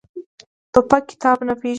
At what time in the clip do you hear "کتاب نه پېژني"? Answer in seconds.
1.11-1.69